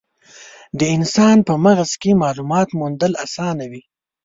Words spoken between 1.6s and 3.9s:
مغز کې مالومات موندل اسانه وي.